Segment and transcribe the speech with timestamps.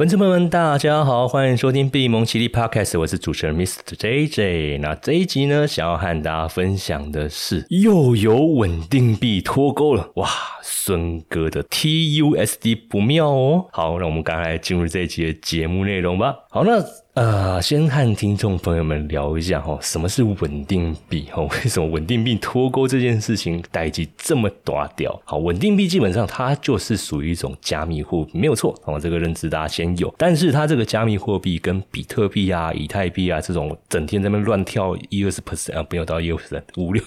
[0.00, 3.94] 粉丝朋友们，大家好，欢迎收听币蒙奇力 Podcast，我是主持人 Mr.
[3.98, 4.80] JJ。
[4.80, 10.26] 那这一集呢，想要和大家分享的是，又有稳定币脱钩了，哇！
[10.62, 13.66] 孙哥的 TUSD 不妙哦。
[13.72, 16.34] 好，那我们赶快进入这一集的节目内容吧。
[16.48, 16.82] 好，那。
[17.20, 21.42] 呃，先和听众朋友们聊一下哈，什么是稳定币哈？
[21.52, 25.20] 为什么稳定币脱钩这件事情代际这么大掉？
[25.26, 28.74] 好，稳定币基本上它就是属于一种加密货币，没有错。
[28.86, 30.14] 哦，这个认知大家先有。
[30.16, 37.04] 但是它这个加密货币跟比特币啊、以太币啊这种整天在那乱跳一二十 percent 啊，不要到一二十 percent， 五六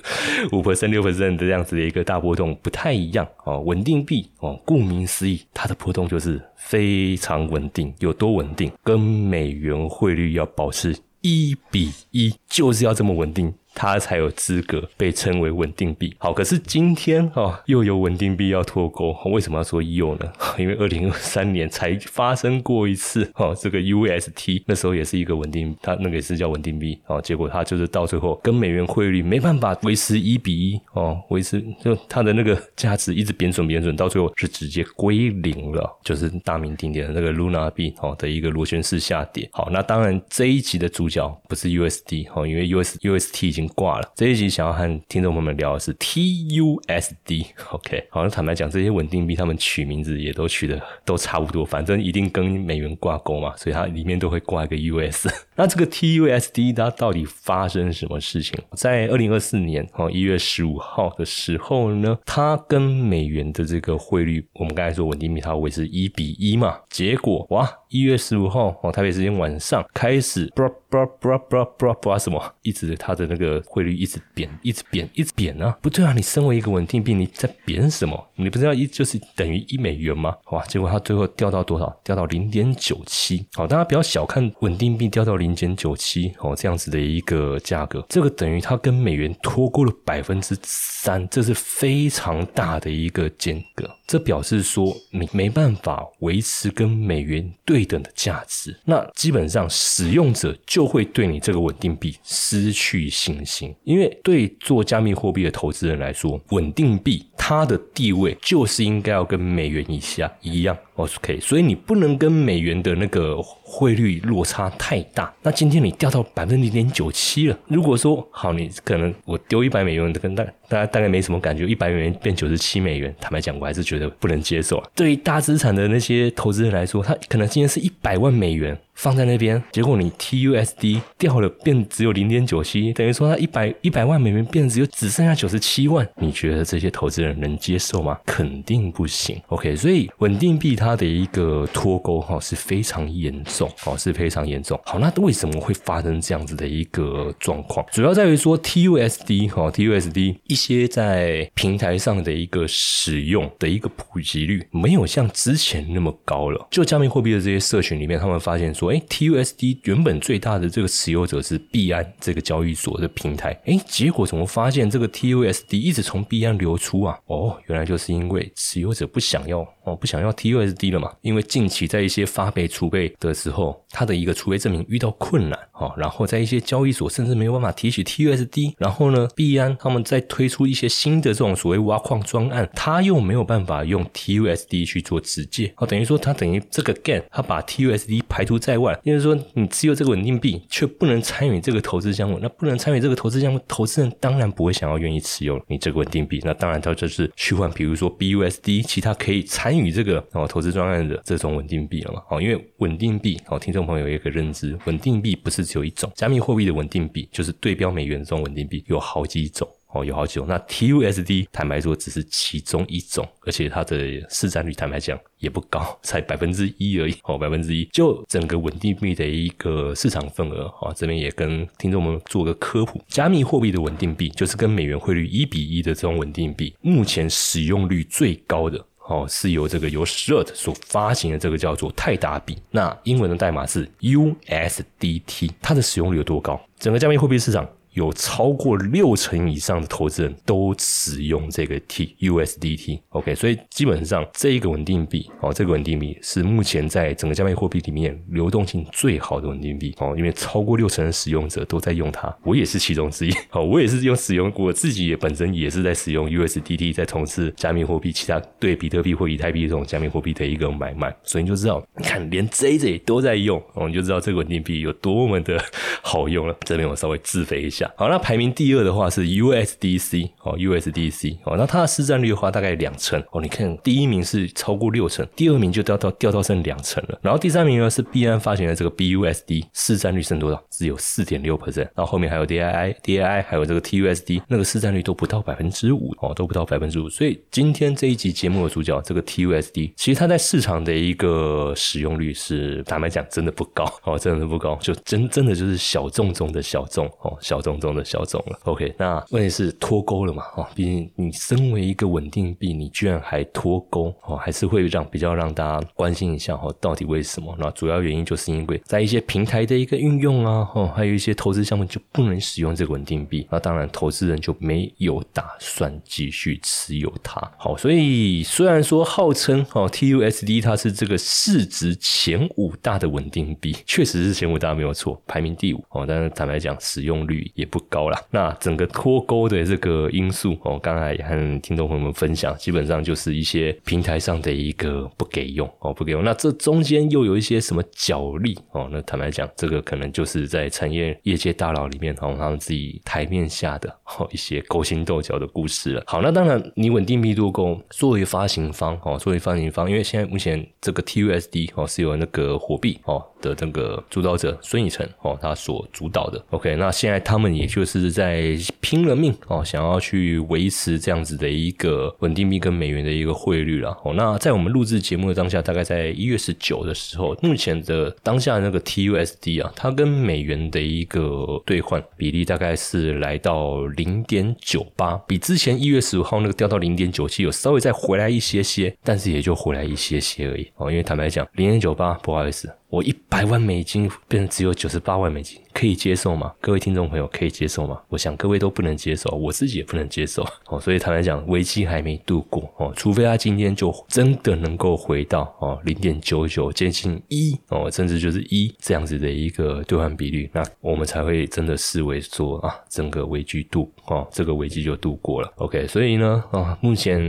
[0.51, 3.61] 五 percent 六 percent 的这样子的一个大波动不太一样哦。
[3.61, 8.71] 稳定币哦，顾名思义，它的波动就是非常稳定，有多稳定？
[8.83, 9.73] 跟美元。
[9.89, 13.53] 汇率要保持一比一，就是要这么稳定。
[13.75, 16.13] 它才有资格被称为稳定币。
[16.17, 19.13] 好，可是今天哦，又有稳定币要脱钩。
[19.25, 20.31] 为什么要说又呢？
[20.59, 27.19] 因为二零二三年才发生过一次哦，这个 UST 那时候也是一个稳定，它那个也是叫稳定币哦。
[27.21, 39.49] 结果它就是到最后跟美元汇率没办法维持一比一哦，维持就它的那个价值一直贬损贬损，到最后是直接归零了，就是大名鼎鼎的那个 Luna 币哦的一个螺旋式下跌。
[39.51, 43.62] 好，那当然这一集的主角不是 USD 哦，因为 US UST 已经。
[43.69, 44.11] 挂了。
[44.15, 48.07] 这一集想要和听众朋友们聊的是 TUSD，OK。
[48.09, 55.27] 好，像坦白讲，这些稳定币他们取名字也都取的都差不多，反正一定跟美元挂钩嘛，所以它里面都会挂一个 US。
[55.55, 58.59] 那这个 TUSD 它到底发生什么事情？
[58.75, 70.51] 在二零二四年哦一月十五号的时候呢，它跟美元的这个汇率，我们刚才说稳定币它维持一比一嘛，结果哇，一月十五号哦台北时间晚上开始。
[70.55, 75.75] 不不不不不什么，一直它的那个汇率一直贬，一直贬，一直贬啊！
[75.81, 78.27] 不对啊，你身为一个稳定币，你在贬什么？
[78.35, 80.35] 你不是要一就是等于一美元吗？
[80.51, 80.63] 哇！
[80.65, 81.99] 结果它最后掉到多少？
[82.03, 83.43] 掉到零点九七。
[83.53, 93.89] 好，大家不要小看稳定币掉到零点九七哦，这样子的一个价格，这个等于它跟美元脱钩了百分之三，这是非常大的一个间隔。
[94.05, 100.93] 这表示说你没办法维持跟美元对等的价值，那基本上使用者就。
[100.93, 110.77] 会对你这个稳定币失去信心，因为对做加密货币的投资人来说，稳定币它的地位就是应该要跟美元以下一样。
[110.95, 115.33] OK，所以你不能跟美元的那个汇率落差太大。
[115.41, 117.57] 那今天你掉到百分之零点九七了。
[117.67, 124.89] 如果说好，你可能我丢一百美元的，跟大大家大概没什么感觉，一百美元变九十七美元，坦白讲，我还是觉得不能接受啊。
[124.95, 136.07] 对于大资产的那些投资人来说，他可能今天是一百万美元放在那边，结果你 TUSD 掉了，变只有零点九七，等于说他一百一百万美元变只有只剩下九十七万。
[136.17, 138.19] 你觉得这些投资人能接受吗？
[138.25, 139.41] 肯定不行。
[139.47, 140.73] OK，所以稳定币。
[140.75, 144.77] 它的一个脱钩哈是非常严重哦，是非常严重。
[144.83, 147.85] 好，那为什么会发生这样子的一个状况？
[147.91, 156.67] 主要在于说 TUSD 哈，TUSD 一些在平台上的一个使用的一个普及率没有像之前那么高了。
[156.71, 167.17] 就加密货币的这些社群里面，他们发现说，哎，TUSD 原本最大的这个持有者是币安这个交易所的平台，哎，结果怎么发现这个 TUSD 一直从币安流出啊？
[167.25, 170.93] 哦，原来就是因为持有者不想要哦，不想要 TUSD。
[170.93, 171.11] 了嘛？
[171.21, 200.63] 因为近期在一些发备储备的时候，它的一个储备证明遇到困难，哦，然后在一些交易所甚至没有办法提取 TUSD，然后呢，币安他们在推推出一些新的这种所谓挖矿专案，他又没有办法用 TUSD 去做直接，哦，等于说他等于这个 GAN 他把 TUSD 排除在外，就是说你持有这个稳定币却不能参与这个投资项目，那不能参与这个投资项目，投资人当然不会想要愿意持有你这个稳定币，那当然他就是去换，比如说 BUSD，其他可以参与这个哦投。
[200.63, 202.21] 资专案的这种稳定币了嘛？
[202.29, 210.45] 哦，因为稳定币哦，听众朋友有一个认知，稳定币不是只有一种，加密货币的稳定币就是对标美元这种稳定币有好几种哦，有好几种。
[210.47, 213.97] 那 TUSD 坦白说只是其中一种，而且它的
[214.29, 217.85] 市占率坦白讲也不高，才百分之一而已哦，百分之一。
[217.93, 228.83] 就整个稳定币的一个市场份额啊，这边也跟听众们做个科普，加密货币的稳定币就是跟美元汇率一比一的这种稳定币，目前使用率最高的。
[229.09, 236.57] 哦，是由这个由 Shirt 所发行的这个叫做泰达币，那英文的代码是 USDT，它的使用率有多高？
[236.79, 242.99] 整个加密货币市场有超过六成以上的投资人都使用这个 T USDT。
[243.09, 253.31] OK，所以基本上这一个稳定币哦，这个稳定币是目前在整个加密货币里面流动性最好的稳定币哦，因为超过六成的使用者都在用它，我也是其中之一。
[253.51, 265.63] 哦，我也是用使用，我自己也本身也是在使用 USDT，在从事加密货币其他对比特币或以太币这种加密货币的一个买卖，所以你就知道，你看连 JJ 都在用哦，你就知道这个稳定币有多么的
[266.01, 266.55] 好用了。
[266.65, 267.82] 这边我稍微自肥一下。
[267.95, 273.41] 好，那排名第二的话是 USDC 哦，USDC 哦，那它的市占率的话大概两成哦。
[273.41, 277.19] 你看第一名是超过六成，第二名就掉到掉到剩两成了。
[277.21, 280.63] 然后第三名呢是币安发行的这个 BUSD，市占率剩多少？
[280.69, 281.89] 只有四点六 percent。
[281.95, 287.09] 然后后面还有 DII，DII 还有这个 TUSD，那个市占率都不到百分之五哦，都不到百分之五。
[287.09, 298.59] 所以今天这一集节目的主角这个 TUSD，其实它在市场的一个使用率是坦白讲真的不高哦，真的不高，就真真的就是小众中的小众哦，小众中的小种了。
[298.63, 300.43] OK，那问题是脱钩了嘛？
[300.55, 307.55] 哦，毕竟你身为一个稳定币，你居然还脱钩哦，还是会让比较让大家关心一下哦，到底为什么？
[307.59, 317.41] 那主要原因就是因为在一些平台的一个运用啊，哦，还有一些投资项目就不能使用这个稳定币，那当然投资人就没有打算继续持有它。
[317.57, 328.21] 好，所以虽然说号称哦 TUSD 它是这个市值前五大的稳定币，确实是前五大没有错，排名第五哦，但是坦白讲使用率也也不高啦。
[328.29, 336.23] 那整个脱钩的这个因素哦，刚才也和听众朋友们分享，基本上就是一些平台上的一个不给用哦，不给用。
[336.23, 338.89] 那这中间又有一些什么角力哦？
[338.91, 346.03] 那坦白讲，这个可能就是在产业业界大佬里面哦，他们自己台面下的哦一些勾心斗角的故事了。
[346.05, 353.23] 好，那当然你稳定币脱钩作为发行方哦，作为发行方，因为现在目前这个 TUSD 哦是由那个火币哦。
[353.43, 364.13] 的这个主导者孙以诚哦，他所主导的，OK，那现在他们也就是在拼了命哦，想要去维持这样子的一个稳定币跟美元的一个汇率了哦。
[364.15, 380.91] 那在我们录制节目的当下，大概在一月十九的时候，目前的当下那个 TUSD 啊，它跟美元的一个兑换比例大概是来到零点九八，比之前一月十五号那个掉到零点九七有稍微再回来一些些，但是也就回来一些些而已哦。
[380.91, 382.69] 因为坦白讲，零点九八，不好意思。
[382.93, 386.53] 我一百万美金变成只有九十八万美金，可以接受吗？
[386.61, 387.99] 各位听众朋友可以接受吗？
[388.07, 390.79] 我想各位都不能接受，我自己也不能接受哦。
[390.79, 405.51] 所以坦白讲，危机还没度过哦，除非他今天就真的能够回到哦零点九九接近一哦，甚至就是一这样子的一个兑换比率，那我们才会真的视为说啊，整个危机度哦，这个危机就度过了。
[405.55, 407.19] OK，所以呢啊，目前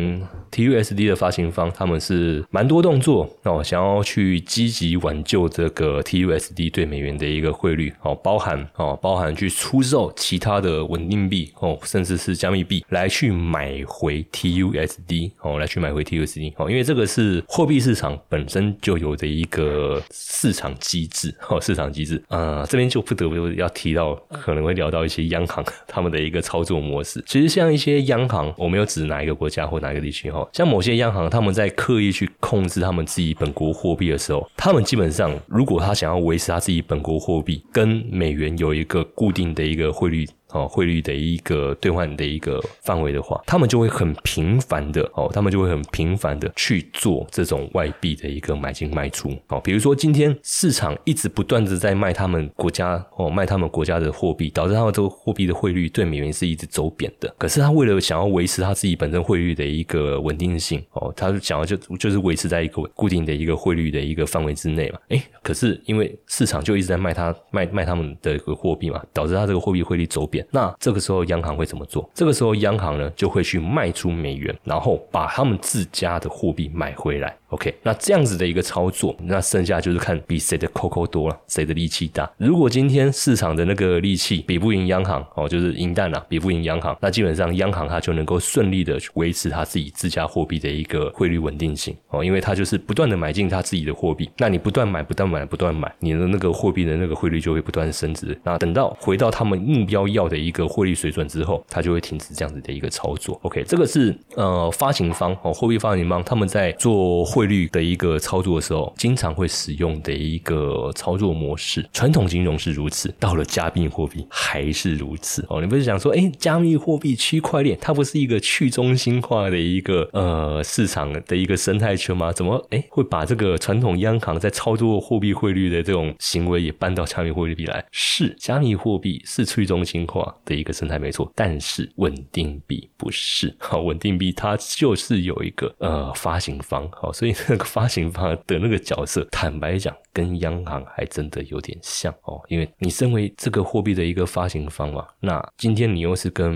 [0.50, 5.48] TUSD 的发行方他们是蛮多动作哦，想要去积极挽救。
[5.54, 27.22] 这个 TUSD 对美元的一个汇率哦，包含哦，包含去出售其他的稳定币哦，甚至是加密币来去买回 TUSD 哦，来去买回 TUSD 哦，因为这个是货币市场本身就有的一个市场机制哦，市场机制啊，这边就不得不要提到，可能会聊到一些央行他们的一个操作模式。
[27.28, 35.32] 其实像一些央行，我没有指哪一个国家或哪一个地区哈，像某些央行他们在刻意去控制他们自己本国货币的时候，他们基本上。
[35.46, 40.26] 如果他想要维持他自己本国货币跟美元有一个固定的一个汇率。
[40.54, 49.36] 哦，汇率的一个兑换的一个范围的话，他们就会很频繁的哦，他们就会很频繁的去做这种外币的一个买进卖出。
[49.48, 57.34] 哦，比如说今天市场一直不断的在卖他们国家哦，卖他们国家的货币，导致他们这个货币的汇率对美元是一直走贬的。
[57.36, 65.00] 可是他为了想要维持他自己本身汇率的一个稳定性哦，他想要就就是维持在一个固定的一个汇率的一个范围之内嘛。
[65.08, 70.43] 哎，可是因为市场就一直在卖他卖卖他们的一个货币嘛，导致他这个货币汇率走贬。
[70.50, 72.08] 那这个时候央行会怎么做？
[72.14, 77.36] 这个时候央行呢就会去卖出美元，然后把他们自家的货币买回来。
[77.54, 82.28] OK，那这样子的一个操作，那剩下就是看比谁的扣扣多了，谁的力气大。
[82.36, 98.36] 如果今天市场的那个力气比不赢央行哦，就是赢蛋了，比不赢央行，那基本上央行它就能够顺利的维持它自己自家货币的一个汇率稳定性哦，因为它就是不断的买进它自己的货币，那你不断买、不断买、不断买，你的那个货币的那个汇率就会不断升值。
[98.42, 103.38] 那等到回到他们目标要的一个汇率水准之后，它就会停止这样子的一个操作。
[103.44, 107.43] OK，这个是呃发行方哦，货币发行方他们在做汇。
[107.44, 111.86] 汇率的一个操作的时候，经常会使用的一个操作模式。
[111.92, 115.60] 传统金融是如此，到了加密货币还是如此哦。
[115.60, 122.32] 你不是想说，哎，加密货币区块链它不是一个去中心化的一个呃市场的一个生态圈吗？
[122.32, 127.84] 怎么哎会把这个传统央行在操作货币汇率的这种行为也搬到加密货币来？
[127.92, 133.54] 是加密货币是去中心化的一个生态没错，但是稳定币不是。
[133.58, 139.96] 好，稳定币它就是有一个呃发行方，好，所以所以那个发行方的那个角色，坦白讲。
[140.12, 146.52] 跟央行还真的有点像哦，因为你身为这个货币的一个发行方嘛，那今天你又是跟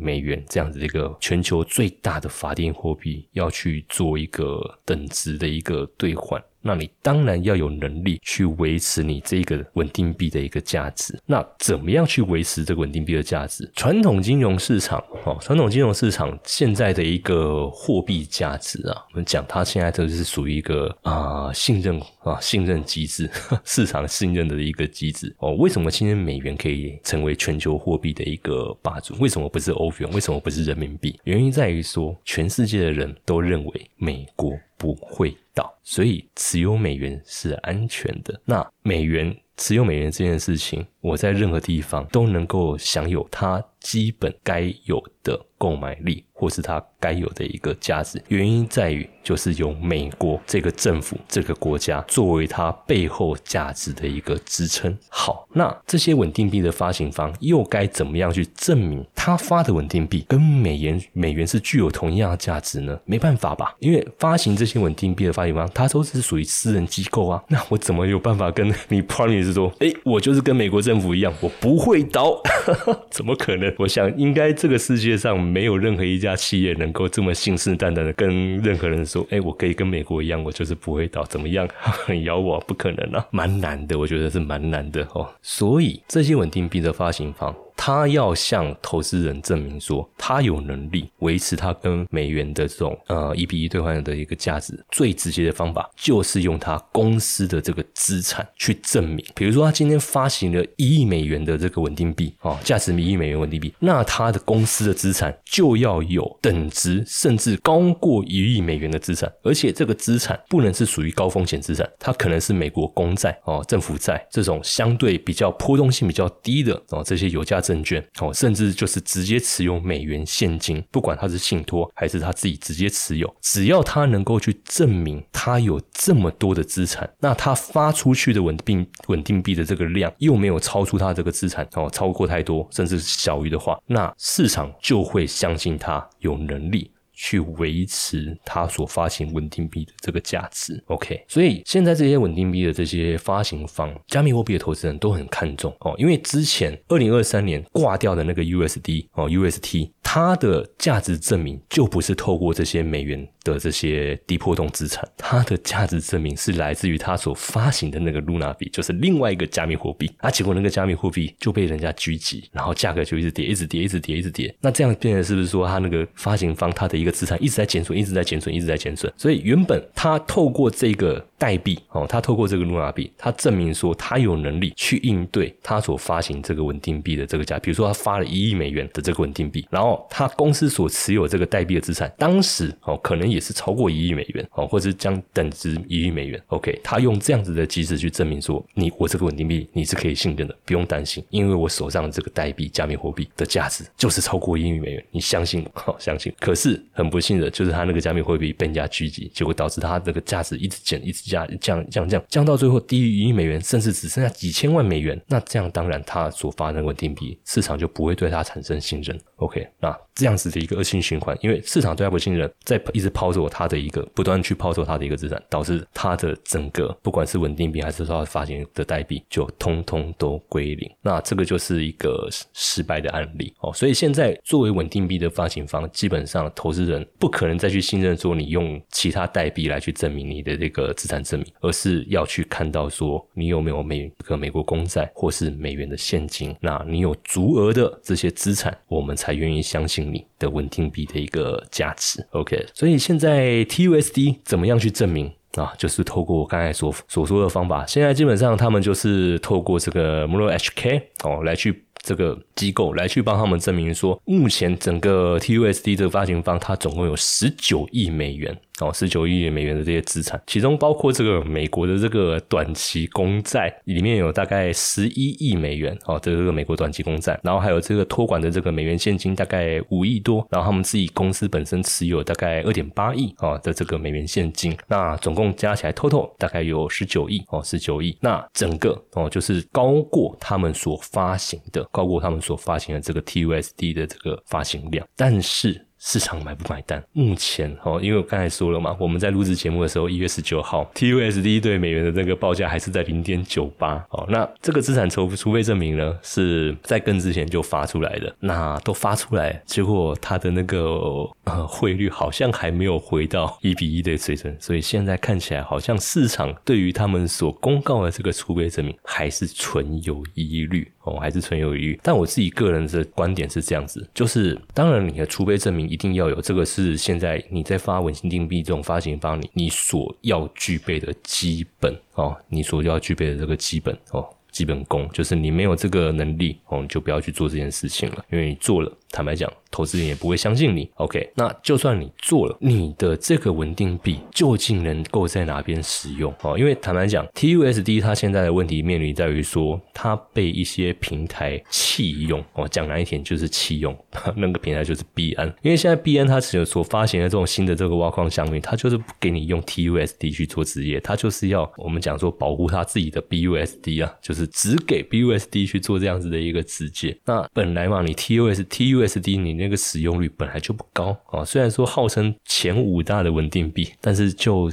[0.00, 6.42] 美元这样子的一个全球最大的法定货币要去做一个等值的一个兑换。
[6.62, 11.18] 那你当然要有能力去维持你这个稳定币的一个价值。
[11.26, 13.70] 那怎么样去维持这个稳定币的价值？
[13.74, 23.28] 传统金融市场哦，传统金融市场现在的一个货币价值啊，我们讲它现在就是属于一个啊信任啊信任机制，
[23.64, 25.54] 市场信任的一个机制哦。
[25.56, 29.14] 为什么今天美元可以成为全球货币的一个霸主？
[29.18, 30.10] 为什么不是欧元？
[30.12, 31.18] 为什么不是人民币？
[31.24, 34.52] 原因在于说，全世界的人都认为美国。
[34.78, 38.40] 不会到，所以持有美元是安全的。
[38.44, 46.24] 那美元持有美元这件事情，我在任何地方都能够享有它基本该有的购买力。
[46.42, 54.98] 或是它该有的一个价值，原因在于就是由美国这个政府这个国家作为它背后价值的一个支撑。
[55.08, 62.98] 好，那这些稳定币的发行方又该怎么样去证明他发的稳定币跟美元美元是具有同样的价值呢？
[63.04, 67.40] 没办法吧，因为发行这些稳定币的发行方，他都是属于私人机构啊。
[67.46, 72.42] 那我怎么有办法跟你 promise 说，哎，我就是跟美国政府一样，我不会倒？
[73.12, 73.71] 怎么可能？
[73.78, 76.32] 我想应该这个世界上没有任何一家。
[76.42, 81.68] 企业能够这么信誓旦旦的跟任何人说：“哎，我可以跟美国一样，我就是不会倒，怎么样？
[82.24, 85.28] 咬我，不可能啊，蛮难的，我觉得是蛮难的哦。
[85.40, 87.54] 所以这些稳定币的发行方。
[87.84, 94.80] 他要向投资人证明说，他有能力维持他跟美元的这种呃一比一兑换的一个价值。
[94.92, 99.26] 最直接的方法就是用他公司的这个资产去证明。
[99.34, 117.71] 比如说，他今天发行了一亿美元的这个稳定币啊，价值一亿美元稳定币，那他的公司的资产就要有等值甚至高过一亿美元的资产，而且这个资产不能是属于高风险资产，它可能是美国公债哦、政府债这种相对比较波动性比较低的哦这些有价证。
[117.72, 136.90] 证券哦，甚至就是直接持有美元现金，不管他是信托还是他自己直接持有，只要他能够去证明他有这么多的资产，那他发出去的稳定稳定币的这个量又没有超出他这个资产哦，超过太多，甚至小于的话，那市场就会相信他有能力。
[137.12, 153.28] 去维持它所发行稳定币的这个价值，OK，所以现在这些稳定币的这些发行方，加密货币的投资人都很看重哦，因为之前二零二三年挂掉的那个 USD 哦，UST，它的价值证明就不是透过这些美元。
[153.44, 160.08] 的这些低波动资产，它的价值证明是来自于它所发行的那个 Luna 币，就是另外一个加密货币。
[160.18, 164.54] 啊，结果那个加密货币就被人家狙击，然后价格就一直跌，一直跌，一直跌，一直跌。
[164.60, 169.12] 那这样变成是不是说，它那个发行方它的一个资产一直在减损，一直在减损，一直在减损？
[169.16, 177.58] 所以原本他透过这个代币哦，他透过这个 Luna 币，他证明说他有能力去应对他所发行这个稳定币的这个价。
[177.58, 183.32] 比如说，他发了一亿美元的这个稳定币，然后他公司所持有这个代币的资产，当时哦可能。
[183.32, 186.38] 也是超过一亿美元哦，或者是将等值一亿美元。
[186.48, 196.30] OK，他用这样子的机制去证明说，你我这个稳定币你是可以信任的，不用担心，因为我手上的这个代币加密货币的价值就是超过一亿美元，你相信好相信。
[196.38, 205.20] 可是很不幸的就是他那个加密货币被人家狙击，结果导致他这个价值一直减，一直降降降降降到最后低于一亿美元，甚至只剩下几千万美元。
[205.26, 209.18] 那这样当然他所发的稳定币市场就不会对他产生信任。
[209.36, 220.90] OK，那这样子的一个恶性循环，因为市场对他不信任，在一直抛售他的一个不断去抛售他的一个资产，导致他的整个不管是稳定币还是说发行的代币，就通通都归零。
[221.02, 223.72] 那这个就是一个失败的案例哦。
[223.72, 239.32] 所以现在作为稳定币的发行方，基本上投资人不可能再去信任说你用其他代币来去证明你的这个资产证明，而是要去看到说你有没有美个美国公债或是美元的现金，那你有足额的这些资产，我们才。
[239.32, 242.66] 愿意相信你的稳定币的一个价值，OK？
[242.74, 245.72] 所以现在 TUSD 怎么样去证明啊？
[245.76, 247.84] 就是透过我刚才所所说的方法。
[247.86, 251.84] 现在基本上他们就是透过这个 m o r HK 哦来去。
[252.04, 285.86] 这个机构来去帮他们证明说，目前整个 TUSD 这个发行方，它总共有十九亿美元哦，十九亿美元的这些资产，其中包括这个美国的这个短期公债，里面有大概十一亿美元哦，这个美国短期公债，然后还有这个托管的这个美元现金大概五亿多，然后他们自己公司本身持有大概二点八亿啊的这个美元现金，那总共加起来 total 大概有十九亿哦，十九亿，那整个哦就是高过他们所发行的，高过他们所发行的这个 TUSD 的这个发行量，但是。
[286.04, 287.00] 市场买不买单？
[287.12, 294.26] 目前哦，因为我刚才说了嘛，我们在录制节目的时候，一月十九号，TUSD 对美元的这个报价还是在零点九八哦。
[294.28, 298.34] 那这个资产筹储备证明呢，是在更之前就发出来的。
[298.40, 312.00] 那都发出来，结果它的那个呃汇率好像还没有回到一比一的水准，所以现在看起来好像市场对于他们所公告的这个储备证明还是存有疑虑哦，还是存有疑虑。
[312.02, 315.82] 但我自己个人的观点是这样子，就是当然你的储备证明。
[315.92, 329.52] 一定要有这个是现在你在发稳定定币这种发行方，你你所要具备的基本哦，你所要具备的这个基本哦，基本功，就是你没有这个能力哦，你就不要去做这件事情了，因为你做了，坦白讲。
[329.74, 330.86] 投资人也不会相信你。
[330.96, 336.30] OK，那就算你做了，你的这个稳定币究竟能够在哪边使用？
[336.42, 342.44] 哦，因为坦白讲，TUSD 它现在的问题面临在于说，它被一些平台弃用。
[342.52, 343.96] 哦，讲难一点就是弃用，
[344.36, 345.46] 那个平台就是币安。
[345.62, 357.18] 因为现在币安它只有所发行的这种新的这个挖矿项目，它就是不给你用 TUSD 去做职业，它就是要我们讲说保护它自己的 BUSD 啊，就是只给 BUSD 去做这样子的一个直接。
[357.24, 358.62] 那本来嘛，你 TUS
[359.02, 359.52] USD 你。
[359.62, 364.68] 那个使用率本来就不高啊，虽然说号称前五大的稳定币，但是就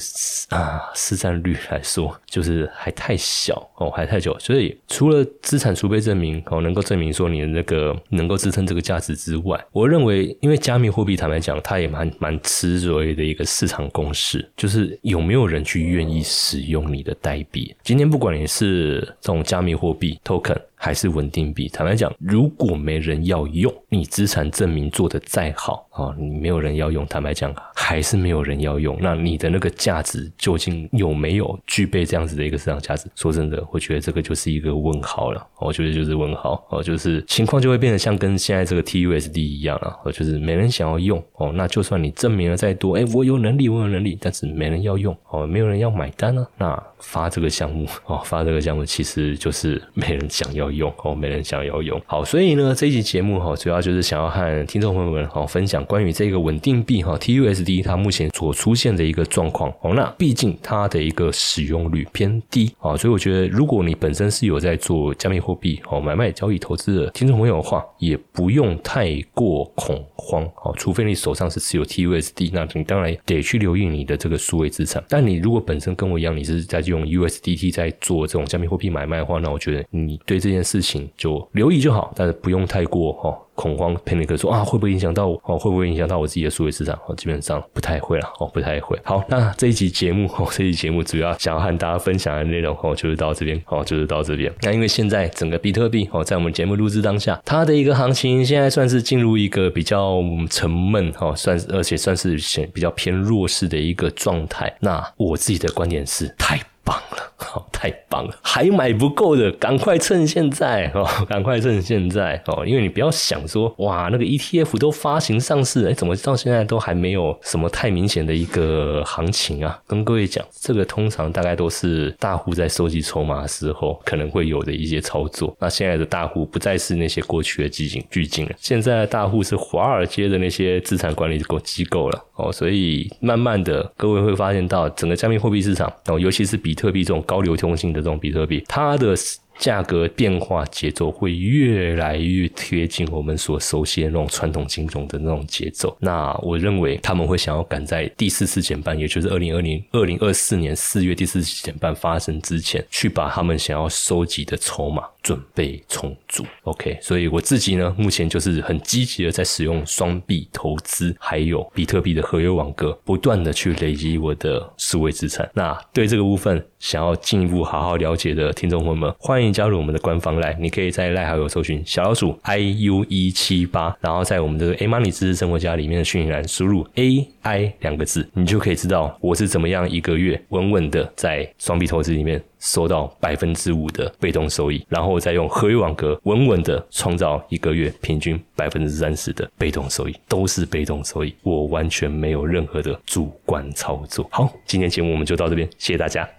[0.50, 4.36] 啊市占率来说，就是还太小哦，还太久。
[4.40, 17.76] 所以除了资产储备证明哦，能够证明说你的那个能够支撑这个价值之外，我认为，因为加密货币坦白讲，它也蛮蛮吃所谓的一个市场公式，就是有没有人去愿意使用你的代币。
[17.84, 20.58] 今天不管你是这种加密货币 token。
[20.82, 21.68] 还是稳定币。
[21.68, 27.06] 坦白讲，如果没人要用，你资产证明做的再好啊，你没有人要用。
[27.08, 27.54] 坦白讲，
[27.90, 28.96] 还是没有人要用。
[29.02, 33.10] 那你的那个价值究竟有没有具备这样子的一个市场价值？
[33.16, 35.44] 说真的，我觉得这个就是一个问号了。
[35.60, 41.52] 我觉得就是问号哦，就是情况就会变得像跟现在这个 TUSD 一样啊，就是没人想要用哦。
[41.54, 46.46] 那就算你证明了再多，哎，我有能力，我有能力，但是没人要用哦，没有人要买单呢。
[46.60, 50.70] 那发这个项目哦，发这个项目其实就是没人想要。
[50.70, 52.00] 用哦，没人想要用。
[52.06, 59.94] 好，所以呢，这一期节目哈，主要就是想要和听众朋友们哈分享关于这个稳定币哈 TUSD 它目前所出现的一个状况哦。
[59.94, 70.74] 那毕竟它的一个使用率偏低啊，所以我觉得如果你本身是有在做加密货币哦买卖交易投资的听众朋友的话，也不用太过恐慌哦。
[70.78, 75.04] 除非你手上是持有 TUSD，那你当然得去留意你的这个数位资产。
[75.10, 80.60] 但你如果本身跟我一样，你是在用 USDT 在做这种加密货币买卖的话，那我觉得你对这件。
[80.70, 83.94] 事情就留意就好，但是不用太过哈恐慌。
[84.06, 85.42] panic 说啊，会不会影响到我？
[85.44, 86.98] 哦，会不会影响到我自己的数位市场？
[87.06, 88.98] 哦，基本上不太会了，哦，不太会。
[89.04, 94.50] 好，那这一集节目，哦，这一集节目主要想要和大家分享的内容，哦，就是到这边，哦，就是到这边。
[94.62, 104.74] 那因为现在整个比特币，哦，在我们节目录制当下，它的一个行情现在算是进入一个比较沉闷，哦，算是而且算是显比较偏弱势的一个状态。
[104.80, 106.58] 那我自己的观点是太。
[106.82, 108.38] 棒了，好，太棒了！
[108.44, 119.80] 还买不够的，赶快趁现在 哦，赶快趁现在哦，因为你不要想说，哇，那个 ETF 都发行上市，哎，怎么到现在都还没有什么太明显的一个行情啊？
[119.88, 125.58] 跟各位讲，这个通常大概都是大户在收集筹码的时候可能会有的一些操作。
[125.60, 136.60] 那现在的大户不再是那些过去的基金巨金了，现在的大户是华尔街的那些资产管理机构了哦，所以慢慢的，各位会发现到整个加密货币市场哦，尤其是。
[136.60, 139.16] 比特币这种高流通性的这种比特币，它的。
[139.60, 145.96] 价格变化节奏会越来越贴近我们所熟悉的那种传统金融的那种节奏。
[146.00, 156.46] 那我认为他们会想要赶在第四次减半，也就是二零二零二零二四年四月第四次减半发生之前，去把他们想要收集的筹码准备充足。
[156.64, 165.50] OK，所以我自己呢，目前就是很积极的在使用双币投资，还有比特币的合约网格，不断的去累积我的数位资产。
[165.54, 169.49] 那对这个部分想要进一步好好了解的听众朋友们，欢迎。
[169.52, 194.28] 加入我们的官方赖，你可以在赖好友搜寻小老鼠 i u 一七八，然后在我们的 A Money 知识生活家里面的讯息栏输入 A I 两个字，你就可以知道我是怎么样一个月稳稳的在双币投资里面收到百分之五的被动收益，然后再用合约网格稳稳的创造一个月平均百分之三十的被动收益，都是被动收益，我完全没有任何的主观操作。
[194.32, 196.39] 好，今天节目我们就到这边，谢谢大家。